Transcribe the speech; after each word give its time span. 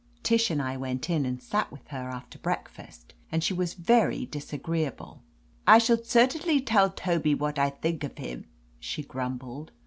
Tish 0.23 0.49
and 0.49 0.59
I 0.63 0.77
went 0.77 1.11
in 1.11 1.27
and 1.27 1.39
sat 1.39 1.71
with 1.71 1.89
her 1.89 2.09
after 2.09 2.39
breakfast, 2.39 3.13
and 3.31 3.43
she 3.43 3.53
was 3.53 3.75
very 3.75 4.25
disagreeable. 4.25 5.21
"I 5.67 5.77
shall 5.77 6.01
certaidly 6.03 6.59
tell 6.59 6.89
Tobby 6.89 7.35
whad 7.35 7.59
I 7.59 7.69
thig 7.69 8.03
of 8.03 8.17
hib," 8.17 8.47
she 8.79 9.03
grumbled. 9.03 9.69